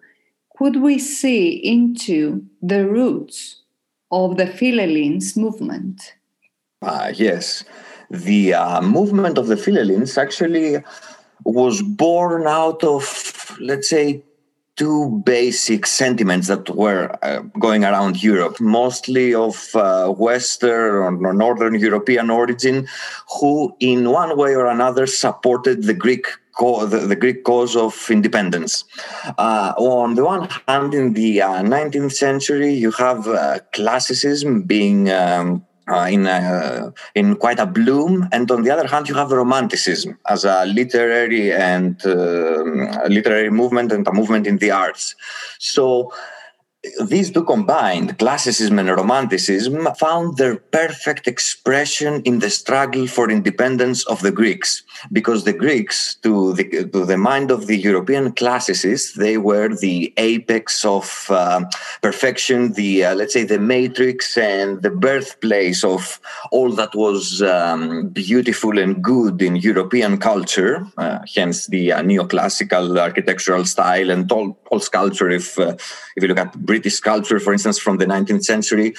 [0.59, 3.63] Could we see into the roots
[4.11, 6.15] of the Philhellenes movement?
[6.83, 7.65] Uh, yes.
[8.11, 10.85] The uh, movement of the Philhellenes actually
[11.45, 14.23] was born out of, let's say,
[14.77, 21.75] two basic sentiments that were uh, going around Europe, mostly of uh, Western or Northern
[21.75, 22.87] European origin,
[23.41, 26.27] who in one way or another supported the Greek
[26.59, 28.85] the, Greek cause of independence.
[29.39, 35.09] Uh, on the one hand, in the uh, 19th century, you have uh, classicism being
[35.11, 39.31] um, uh, in uh, in quite a bloom, and on the other hand, you have
[39.31, 45.15] romanticism as a literary and uh, a literary movement and a movement in the arts.
[45.59, 46.13] So
[47.05, 54.07] these two combined, classicism and romanticism, found their perfect expression in the struggle for independence
[54.07, 54.85] of the Greeks.
[55.13, 60.13] Because the Greeks, to the, to the mind of the European classicists, they were the
[60.17, 61.65] apex of uh,
[62.03, 68.09] perfection, the, uh, let's say, the matrix and the birthplace of all that was um,
[68.09, 74.59] beautiful and good in European culture, uh, hence the uh, neoclassical architectural style and all,
[74.71, 75.75] all sculpture, if, uh,
[76.17, 78.95] if you look at British sculpture, for instance, from the 19th century,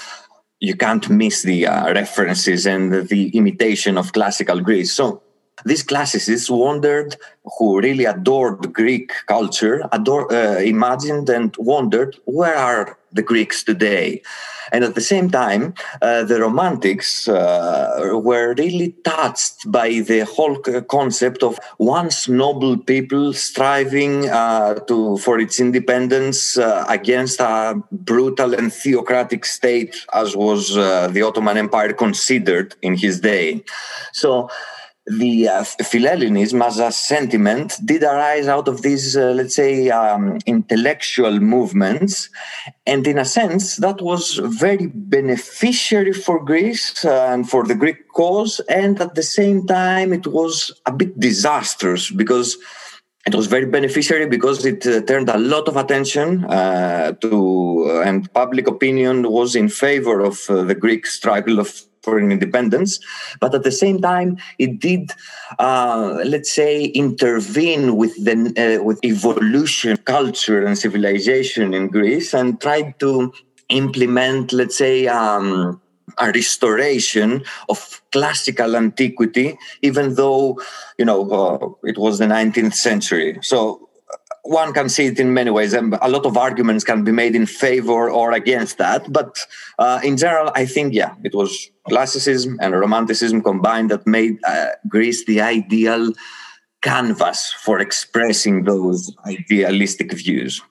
[0.59, 4.91] you can't miss the uh, references and the imitation of classical Greece.
[4.91, 5.23] So
[5.65, 7.15] these classicists wondered,
[7.57, 14.21] who really adored Greek culture, uh, imagined and wondered, where are the Greeks today?
[14.71, 20.57] And at the same time, uh, the Romantics uh, were really touched by the whole
[20.57, 28.53] concept of once noble people striving uh, to for its independence uh, against a brutal
[28.53, 33.63] and theocratic state, as was uh, the Ottoman Empire considered in his day.
[34.13, 34.49] So
[35.09, 40.37] the uh, Philhellenism as a sentiment did arise out of these, uh, let's say, um,
[40.45, 42.29] intellectual movements.
[42.85, 48.07] And in a sense, that was very beneficiary for Greece uh, and for the Greek
[48.09, 48.59] cause.
[48.69, 52.57] And at the same time, it was a bit disastrous because
[53.25, 58.01] it was very beneficiary because it uh, turned a lot of attention uh, to, uh,
[58.01, 62.99] and public opinion was in favor of uh, the Greek struggle of for independence,
[63.39, 65.11] but at the same time, it did,
[65.59, 72.59] uh, let's say, intervene with the uh, with evolution, culture, and civilization in Greece, and
[72.61, 73.33] tried to
[73.69, 75.07] implement, let's say.
[75.07, 75.81] Um,
[76.17, 80.59] a restoration of classical antiquity, even though
[80.97, 83.37] you know uh, it was the 19th century.
[83.41, 83.88] So
[84.43, 87.35] one can see it in many ways, and a lot of arguments can be made
[87.35, 89.11] in favor or against that.
[89.11, 89.37] But
[89.77, 94.69] uh, in general, I think, yeah, it was classicism and romanticism combined that made uh,
[94.87, 96.13] Greece the ideal
[96.81, 100.61] canvas for expressing those idealistic views.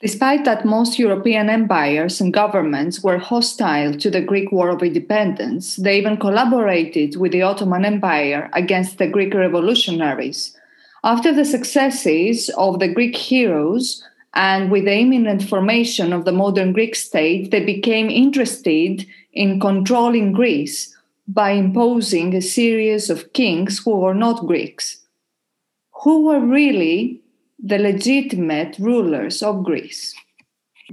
[0.00, 5.74] Despite that most European empires and governments were hostile to the Greek War of Independence,
[5.74, 10.56] they even collaborated with the Ottoman Empire against the Greek revolutionaries
[11.04, 16.72] after the successes of the Greek heroes and with the imminent formation of the modern
[16.72, 20.94] Greek state, they became interested in controlling Greece
[21.28, 25.00] by imposing a series of kings who were not Greeks.
[26.02, 27.20] Who were really
[27.58, 30.14] the legitimate rulers of Greece?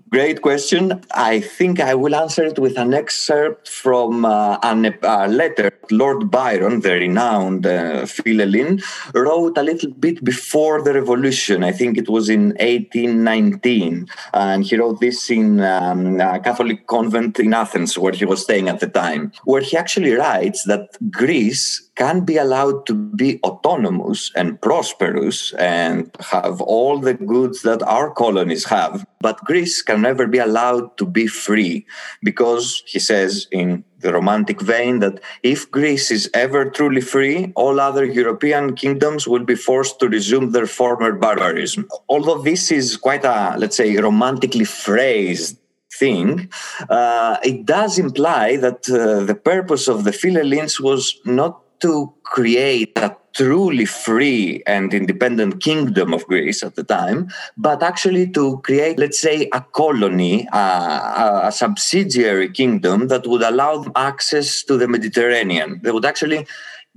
[0.10, 1.01] Great question.
[1.13, 6.81] I think I will answer it with an excerpt from uh, a letter Lord Byron,
[6.81, 11.63] the renowned uh, Philhellene, wrote a little bit before the revolution.
[11.63, 14.08] I think it was in 1819.
[14.34, 18.67] And he wrote this in um, a Catholic convent in Athens, where he was staying
[18.67, 24.31] at the time, where he actually writes that Greece can be allowed to be autonomous
[24.36, 29.05] and prosperous and have all the goods that our colonies have.
[29.21, 31.86] But Greece can never be allowed to be free
[32.21, 37.79] because, he says in the Romantic vein, that if Greece is ever truly free, all
[37.79, 41.88] other European kingdoms will be forced to resume their former barbarism.
[42.10, 45.58] Although this is quite a, let's say, romantically phrased
[45.97, 46.51] thing,
[46.89, 52.97] uh, it does imply that uh, the purpose of the Philhellenes was not to create
[52.97, 58.97] a truly free and independent kingdom of Greece at the time, but actually to create,
[58.97, 65.81] let's say, a colony, a, a subsidiary kingdom that would allow access to the Mediterranean.
[65.83, 66.47] They would actually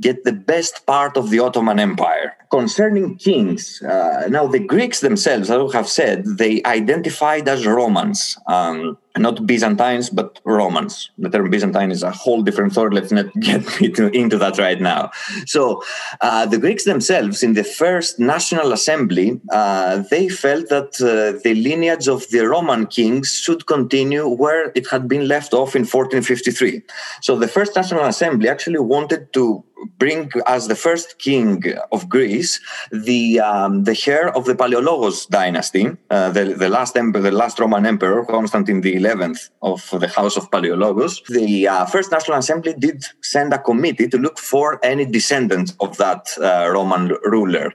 [0.01, 2.37] get the best part of the Ottoman Empire.
[2.51, 8.39] Concerning kings, uh, now the Greeks themselves, as I have said, they identified as Romans.
[8.47, 11.11] Um, not Byzantines, but Romans.
[11.19, 12.95] The term Byzantine is a whole different story.
[12.95, 15.11] Let's not get into, into that right now.
[15.47, 15.83] So,
[16.21, 21.55] uh, the Greeks themselves, in the first National Assembly, uh, they felt that uh, the
[21.55, 26.83] lineage of the Roman kings should continue where it had been left off in 1453.
[27.23, 29.65] So, the first National Assembly actually wanted to
[29.99, 31.63] bring as the first king
[31.93, 32.61] of Greece
[32.93, 37.59] the um, the heir of the Paleologos dynasty, uh, the, the last emperor, the last
[37.59, 41.25] Roman emperor, Constantine the Eleventh of the House of Paleologos.
[41.29, 45.97] The uh, first National Assembly did send a committee to look for any descendants of
[45.99, 47.73] that uh, Roman ruler.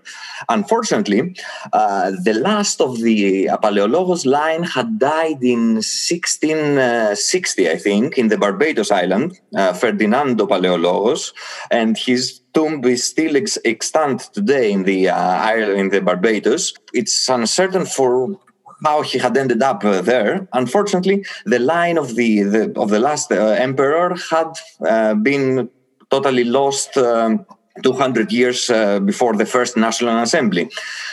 [0.49, 1.35] Unfortunately,
[1.71, 8.37] uh, the last of the Paleologos line had died in 1660, I think, in the
[8.37, 11.33] Barbados island, uh, Ferdinando Paleologos,
[11.71, 16.73] and his tomb is still ex- extant today in the uh, island in the Barbados.
[16.93, 18.39] It's uncertain for
[18.83, 20.47] how he had ended up uh, there.
[20.53, 24.51] Unfortunately, the line of the, the of the last uh, emperor had
[24.85, 25.69] uh, been
[26.09, 26.97] totally lost.
[26.97, 27.45] Um,
[27.81, 30.69] 200 years uh, before the first National Assembly.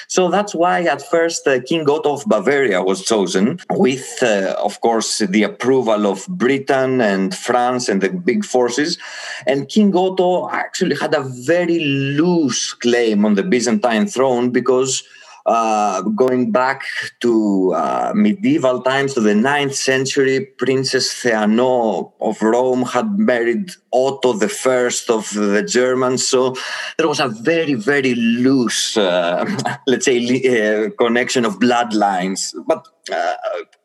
[0.09, 4.81] So that's why at first uh, King Otto of Bavaria was chosen, with, uh, of
[4.81, 8.99] course, the approval of Britain and France and the big forces.
[9.47, 15.03] And King Otto actually had a very loose claim on the Byzantine throne because
[15.47, 16.83] uh, going back
[17.21, 24.35] to uh, medieval times, to the 9th century, Princess Theano of Rome had married Otto
[24.35, 26.27] the First of the Germans.
[26.27, 26.55] So
[26.99, 29.45] there was a very, very loose, uh,
[29.87, 32.55] let's say, uh, connection of bloodlines.
[32.67, 33.35] But uh,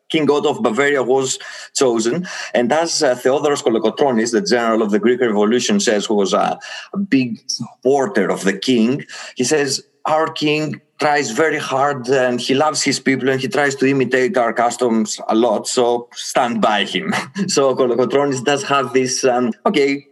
[0.08, 1.38] King Otto of Bavaria was
[1.74, 2.26] chosen.
[2.54, 6.58] And as uh, Theodoros Kolokotronis, the general of the Greek Revolution, says, who was a,
[6.92, 9.04] a big supporter of the king,
[9.36, 13.74] he says, Our king tries very hard and he loves his people and he tries
[13.76, 15.68] to imitate our customs a lot.
[15.68, 17.12] So stand by him.
[17.48, 20.06] so Kolokotronis does have this, um, okay,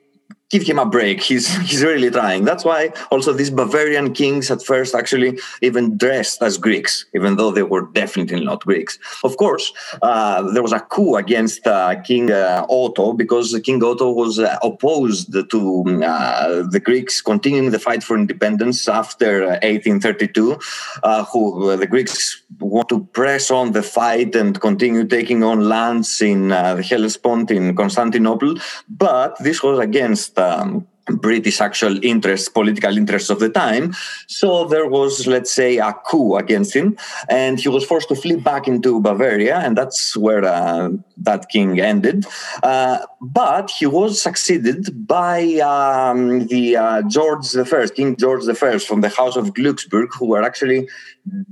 [0.54, 1.20] give him a break.
[1.20, 2.44] He's he's really trying.
[2.44, 2.80] That's why
[3.10, 5.30] also these Bavarian kings at first actually
[5.62, 8.94] even dressed as Greeks, even though they were definitely not Greeks.
[9.28, 9.66] Of course,
[10.02, 14.56] uh, there was a coup against uh, King uh, Otto because King Otto was uh,
[14.62, 15.60] opposed to
[16.04, 19.30] uh, the Greeks continuing the fight for independence after
[19.62, 20.58] 1832.
[21.02, 26.22] Uh, who the Greeks want to press on the fight and continue taking on lands
[26.22, 28.54] in the Hellespont in Constantinople,
[28.88, 33.94] but this was against um, British actual interests, political interests of the time.
[34.26, 36.96] So there was, let's say, a coup against him,
[37.28, 41.78] and he was forced to flee back into Bavaria, and that's where uh, that king
[41.78, 42.24] ended.
[42.62, 49.02] Uh, but he was succeeded by um, the uh, George I, King George I from
[49.02, 50.88] the House of Glücksburg, who were actually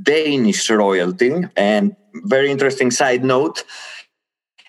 [0.03, 1.33] Danish royalty.
[1.57, 3.65] And very interesting side note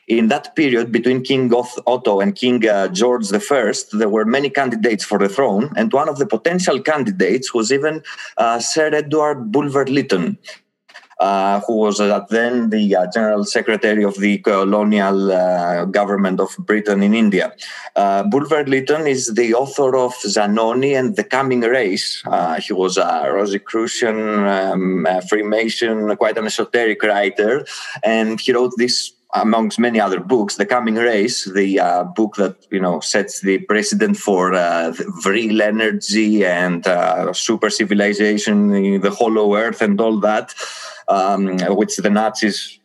[0.08, 5.04] in that period between King Otto and King uh, George I, there were many candidates
[5.04, 8.04] for the throne, and one of the potential candidates was even
[8.38, 10.38] uh, Sir Edward Bulwer Lytton.
[11.20, 12.00] Uh, who was
[12.30, 17.54] then the uh, General Secretary of the colonial uh, government of Britain in India.
[17.96, 22.22] Uh, Bulwer Lytton is the author of Zanoni and The Coming Race.
[22.26, 27.64] Uh, he was a Rosicrucian, um, Freemason, quite an esoteric writer,
[28.04, 32.56] and he wrote this amongst many other books, The Coming Race, the uh, book that
[32.72, 39.56] you know sets the precedent for uh, Vril energy and uh, super civilization, the Hollow
[39.56, 40.54] Earth, and all that,
[41.08, 42.80] um, which the Nazis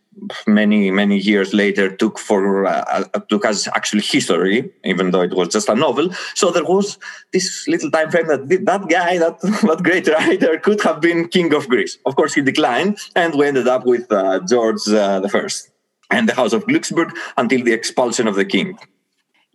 [0.47, 5.35] many many years later took for uh, uh, took as actually history even though it
[5.35, 6.11] was just a novel.
[6.35, 6.99] So there was
[7.33, 11.55] this little time frame that that guy that that great writer could have been king
[11.55, 11.99] of greece.
[12.05, 15.71] Of course he declined and we ended up with uh, george uh, the first
[16.11, 18.79] and the House of Glücksburg until the expulsion of the king.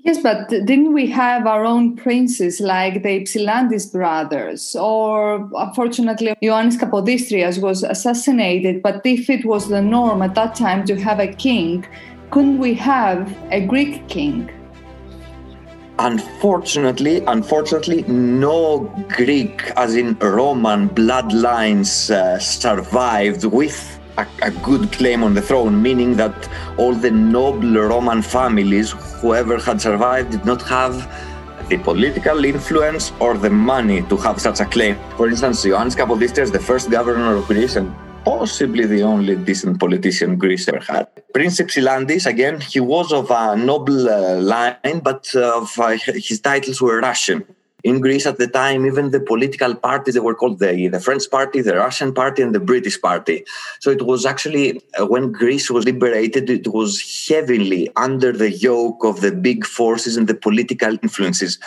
[0.06, 4.76] Yes, but didn't we have our own princes like the Ypsilantis brothers?
[4.76, 8.84] Or unfortunately, Ioannis Kapodistrias was assassinated.
[8.84, 11.86] But if it was the norm at that time to have a king,
[12.32, 14.50] couldn't we have a Greek king?
[16.00, 25.24] Unfortunately, unfortunately, no Greek, as in Roman bloodlines, uh, survived with a, a, good claim
[25.24, 28.92] on the throne, meaning that all the noble Roman families,
[29.22, 30.96] whoever had survived, did not have
[31.70, 34.98] the political influence or the money to have such a claim.
[35.18, 37.94] For instance, Ioannis Kapodistrias, the first governor of Greece and
[38.26, 41.08] possibly the only decent politician Greece ever had.
[41.34, 46.40] Prince Ypsilantis, again, he was of a noble uh, line, but uh, of, uh, his
[46.40, 47.46] titles were Russian
[47.84, 51.30] in Greece at the time, even the political parties, they were called the, the French
[51.30, 53.46] party, the Russian party, and the British party.
[53.82, 59.04] So it was actually, uh, when Greece was liberated, it was heavily under the yoke
[59.04, 61.60] of the big forces and the political influences.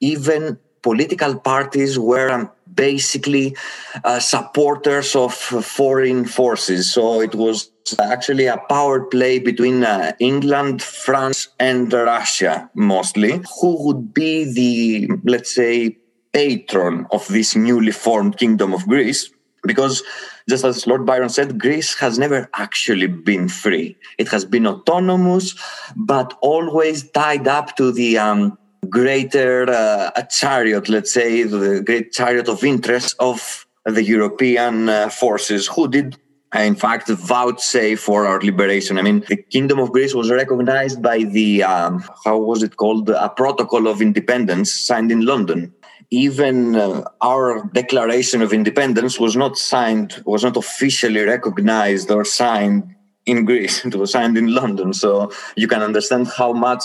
[0.00, 3.56] Even political parties were um, basically
[4.04, 6.92] uh, supporters of foreign forces.
[6.92, 7.70] So it was
[8.00, 13.42] actually a power play between uh, England, France, and Russia mostly.
[13.60, 15.98] Who would be the, let's say,
[16.32, 19.30] patron of this newly formed kingdom of Greece
[19.66, 20.02] because
[20.48, 23.96] just as Lord Byron said, Greece has never actually been free.
[24.18, 25.54] It has been autonomous,
[25.96, 28.58] but always tied up to the um,
[28.90, 35.66] greater uh, chariot, let's say, the great chariot of interest of the European uh, forces
[35.66, 36.18] who did
[36.62, 38.98] in fact vouchsafe for our liberation.
[38.98, 43.10] I mean, the Kingdom of Greece was recognized by the um, how was it called?
[43.10, 45.74] A protocol of independence signed in London
[46.10, 52.94] even uh, our declaration of independence was not signed was not officially recognized or signed
[53.26, 56.84] in greece it was signed in london so you can understand how much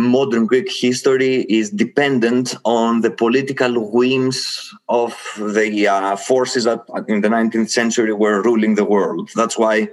[0.00, 7.20] modern greek history is dependent on the political whims of the uh, forces that in
[7.20, 9.30] the 19th century were ruling the world.
[9.34, 9.88] That's why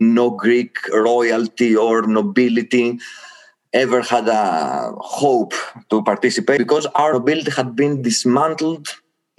[0.00, 2.98] no greek royalty or nobility
[3.72, 5.54] ever had a hope
[5.88, 8.88] to participate because our nobility had been dismantled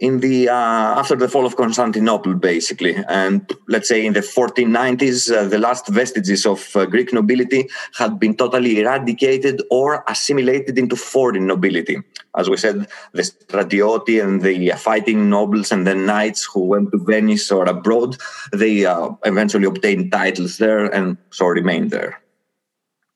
[0.04, 5.32] in the uh, after the fall of Constantinople, basically, and let's say in the 1490s,
[5.32, 10.98] uh, the last vestiges of uh, Greek nobility had been totally eradicated or assimilated into
[10.98, 11.98] foreign nobility.
[12.36, 16.98] As we said, the stratioti and the fighting nobles and the knights who went to
[16.98, 18.18] Venice or abroad,
[18.52, 22.22] they uh, eventually obtained titles there and so remained there.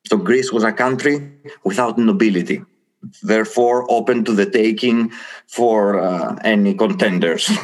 [0.08, 1.34] So Greece was a country
[1.66, 2.64] without nobility,
[3.24, 5.12] therefore open to the taking
[5.48, 7.50] for uh, any contenders.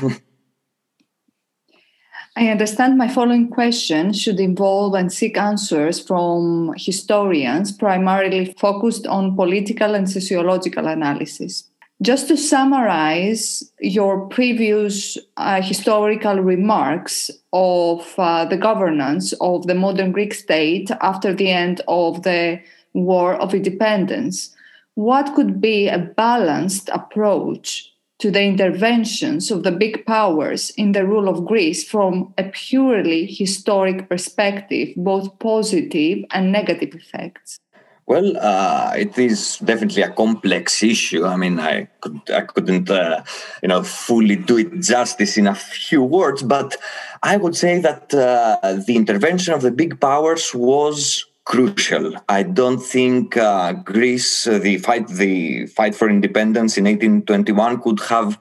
[2.35, 9.35] I understand my following question should involve and seek answers from historians primarily focused on
[9.35, 11.69] political and sociological analysis.
[12.01, 20.11] Just to summarize your previous uh, historical remarks of uh, the governance of the modern
[20.11, 22.59] Greek state after the end of the
[22.93, 24.55] War of Independence,
[24.95, 31.05] what could be a balanced approach to the interventions of the big powers in the
[31.05, 37.59] rule of Greece from a purely historic perspective, both positive and negative effects?
[38.05, 41.25] Well, uh, it is definitely a complex issue.
[41.25, 43.23] I mean, I could I couldn't uh,
[43.61, 46.75] you know fully do it justice in a few words, but
[47.23, 52.13] I would say that uh, the intervention of the big powers was crucial.
[52.29, 57.99] I don't think uh, Greece, uh, the fight the fight for independence in 1821, could
[58.01, 58.39] have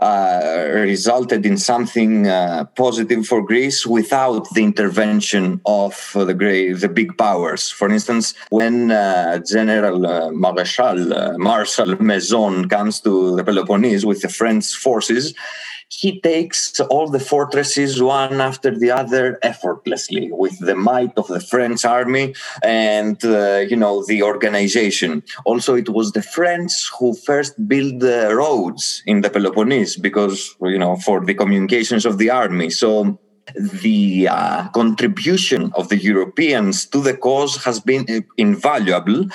[0.00, 6.74] uh, resulted in something uh, positive for Greece without the intervention of uh, the great,
[6.74, 7.70] the big powers.
[7.70, 14.74] For instance, when uh, General Marshal Marshal Maison comes to the Peloponnese with the French
[14.74, 15.34] forces,
[15.88, 21.40] he takes all the fortresses one after the other effortlessly with the might of the
[21.40, 25.22] French army and uh, you know the organization.
[25.44, 30.78] Also, it was the French who first built the roads in the Peloponnese because you
[30.78, 32.70] know for the communications of the army.
[32.70, 33.18] So
[33.54, 39.26] the uh, contribution of the Europeans to the cause has been invaluable.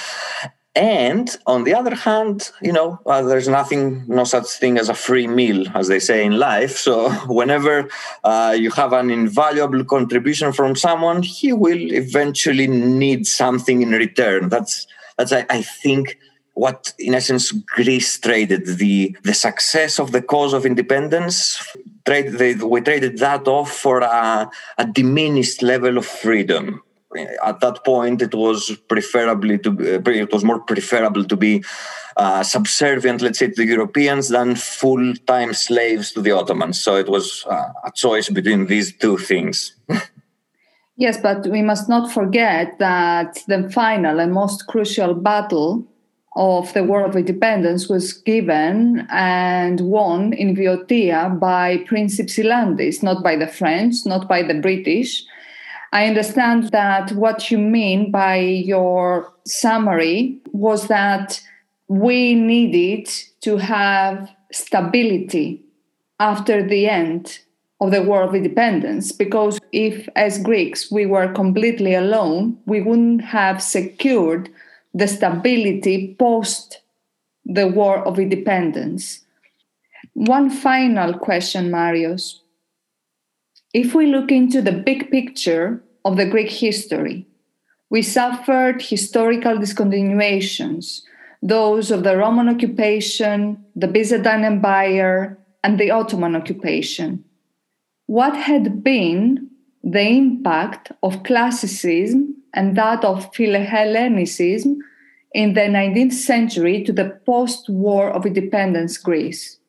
[0.74, 4.93] And on the other hand, you know, uh, there's nothing, no such thing as a
[4.93, 6.78] free meal, as they say in life.
[6.78, 7.89] So whenever
[8.24, 14.47] uh, you have an invaluable contribution from someone, he will eventually need something in return.
[14.47, 16.17] That's that's I, I think
[16.53, 21.61] what in essence Greece traded the the success of the cause of independence.
[22.05, 26.82] Trade, they, we traded that off for a, a diminished level of freedom
[27.43, 31.64] at that point it was preferably to uh, it was more preferable to be
[32.18, 36.82] uh, subservient let's say to the europeans than full-time slaves to the ottomans.
[36.82, 39.76] So it was uh, a choice between these two things.
[40.97, 45.88] Yes but we must not forget that the final and most crucial battle
[46.36, 53.22] of the War of Independence was given and won in Viotia by Prince Ypsilantis, not
[53.24, 55.26] by the French, not by the British,
[55.92, 61.42] I understand that what you mean by your summary was that
[61.88, 63.10] we needed
[63.42, 65.62] to have stability
[66.20, 67.39] after the end
[67.82, 73.24] of the War of Independence, because if, as Greeks, we were completely alone, we wouldn't
[73.24, 74.50] have secured
[74.94, 76.80] the stability post
[77.44, 79.22] the War of Independence.
[80.14, 82.41] One final question, Marios.
[83.74, 87.26] If we look into the big picture of the Greek history,
[87.89, 91.03] we suffered historical discontinuations,
[91.41, 97.24] those of the Roman occupation, the Byzantine Empire, and the Ottoman occupation.
[98.07, 99.49] What had been
[99.84, 104.80] the impact of classicism and that of Philhellenism
[105.34, 109.61] in the 19th century to the post war of independence Greece?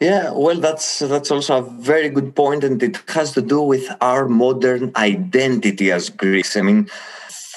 [0.00, 3.90] Yeah, well, that's that's also a very good point, and it has to do with
[4.00, 6.56] our modern identity as Greeks.
[6.56, 6.88] I mean,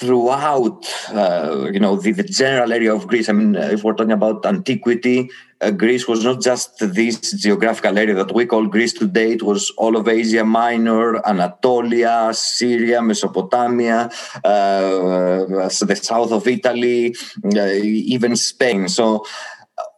[0.02, 3.30] throughout, uh, you know, the, the, general area of Greece.
[3.30, 5.30] I mean, if we're talking about antiquity,
[5.62, 9.34] uh, Greece was not just this geographical area that we call Greece today.
[9.34, 14.10] It was all of Asia Minor, Anatolia, Syria, Mesopotamia,
[14.44, 17.16] uh, the south of Italy,
[17.56, 17.68] uh,
[18.16, 18.90] even Spain.
[18.90, 19.24] So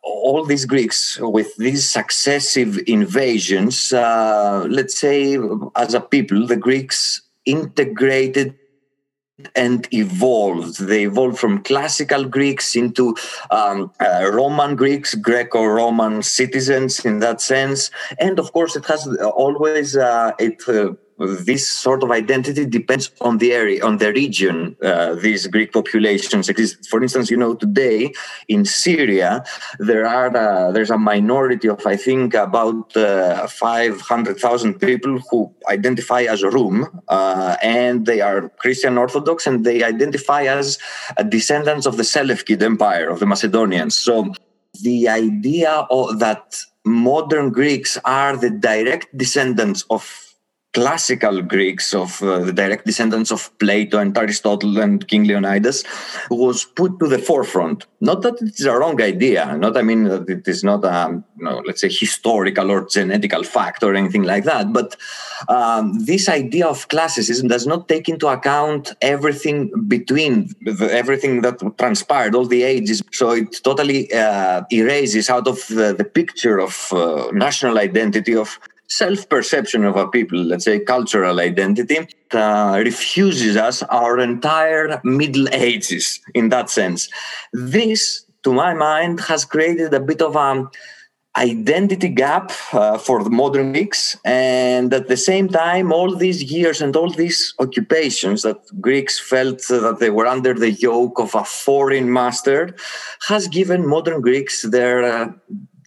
[0.03, 5.37] all these Greeks, with these successive invasions, uh, let's say,
[5.75, 8.55] as a people, the Greeks integrated
[9.55, 10.79] and evolved.
[10.79, 13.15] They evolved from classical Greeks into
[13.49, 17.89] um, uh, Roman Greeks, Greco Roman citizens in that sense.
[18.19, 23.37] And of course, it has always, uh, it uh, this sort of identity depends on
[23.37, 26.89] the area, on the region uh, these Greek populations exist.
[26.89, 28.13] For instance, you know, today
[28.47, 29.43] in Syria,
[29.79, 36.23] there are uh, there's a minority of I think about uh, 500,000 people who identify
[36.23, 40.77] as Rum, uh, and they are Christian Orthodox, and they identify as
[41.29, 43.97] descendants of the Selevkid Empire of the Macedonians.
[43.97, 44.33] So
[44.81, 50.32] the idea of, that modern Greeks are the direct descendants of
[50.73, 55.83] classical Greeks of uh, the direct descendants of Plato and Aristotle and King Leonidas
[56.29, 57.85] was put to the forefront.
[58.01, 61.45] Not that it's a wrong idea, not I mean that it is not a you
[61.45, 64.95] know, let's say historical or genetical fact or anything like that, but
[65.47, 71.59] um, this idea of classicism does not take into account everything between the, everything that
[71.77, 73.03] transpired, all the ages.
[73.11, 78.59] So it totally uh, erases out of the, the picture of uh, national identity of
[78.87, 85.47] self perception of a people, let's say cultural identity, uh, refuses us our entire Middle
[85.51, 87.09] Ages in that sense.
[87.51, 90.69] This, to my mind, has created a bit of a
[91.35, 94.15] identity gap uh, for the modern Greeks.
[94.23, 99.67] And at the same time, all these years and all these occupations that Greeks felt
[99.67, 102.75] that they were under the yoke of a foreign master
[103.27, 105.31] has given modern Greeks their uh,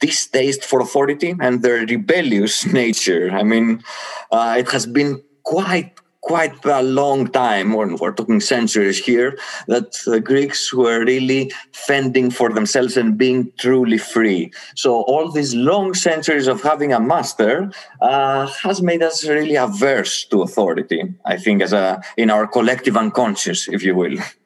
[0.01, 3.31] distaste for authority and their rebellious nature.
[3.31, 3.83] I mean,
[4.31, 9.39] uh, it has been quite quite a long time, or we're talking centuries here,
[9.69, 14.51] that the Greeks were really fending for themselves and being truly free.
[14.75, 17.71] So all these long centuries of having a master
[18.03, 21.01] uh, has made us really averse to authority.
[21.25, 24.19] I think, as a in our collective unconscious, if you will.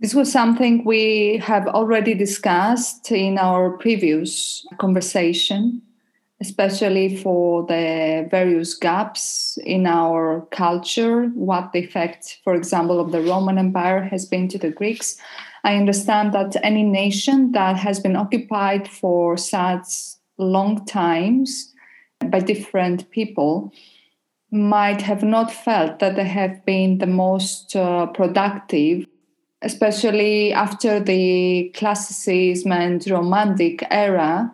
[0.00, 5.82] This was something we have already discussed in our previous conversation,
[6.40, 13.20] especially for the various gaps in our culture, what the effect, for example, of the
[13.20, 15.18] Roman Empire has been to the Greeks.
[15.64, 19.84] I understand that any nation that has been occupied for such
[20.38, 21.74] long times
[22.24, 23.70] by different people
[24.50, 29.04] might have not felt that they have been the most uh, productive
[29.62, 34.52] especially after the classicism and romantic era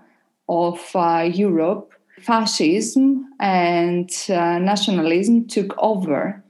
[0.48, 6.42] of uh, Europe, fascism and uh, nationalism took over.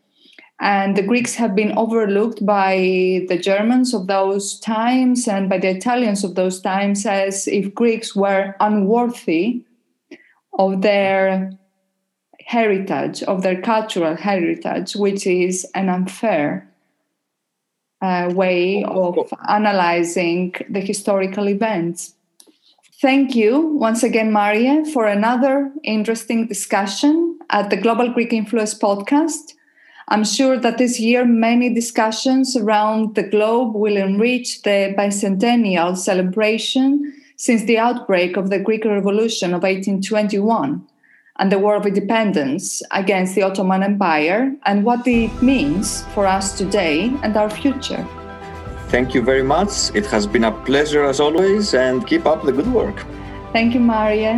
[0.59, 5.69] And the Greeks have been overlooked by the Germans of those times and by the
[5.69, 9.65] Italians of those times as if Greeks were unworthy
[10.59, 11.53] of their
[12.47, 16.67] heritage, of their cultural heritage, which is an unfair
[18.03, 22.15] uh, way of analyzing the historical events.
[23.01, 29.53] Thank you once again, Maria, for another interesting discussion at the Global Greek Influence podcast.
[30.09, 37.13] I'm sure that this year many discussions around the globe will enrich the bicentennial celebration
[37.37, 40.87] since the outbreak of the Greek Revolution of 1821
[41.39, 46.57] and the War of Independence against the Ottoman Empire and what it means for us
[46.57, 48.07] today and our future.
[48.89, 49.95] Thank you very much.
[49.95, 53.05] It has been a pleasure as always, and keep up the good work.
[53.53, 54.35] Thank you, Maria.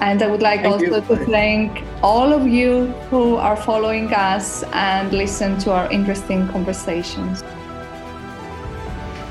[0.00, 1.16] And I would like thank also you.
[1.16, 7.44] to thank all of you who are following us and listen to our interesting conversations.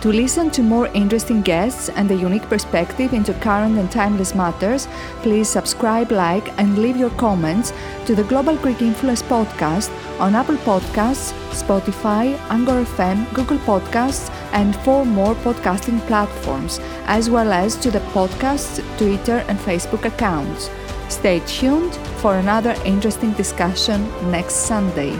[0.04, 4.86] To listen to more interesting guests and a unique perspective into current and timeless matters,
[5.22, 7.72] please subscribe, like, and leave your comments
[8.08, 9.90] to the Global Greek Influence podcast
[10.20, 17.54] on Apple Podcasts, Spotify, Anchor FM, Google Podcasts, and four more podcasting platforms, as well
[17.54, 20.70] as to the podcast's Twitter and Facebook accounts.
[21.08, 25.18] Stay tuned for another interesting discussion next Sunday.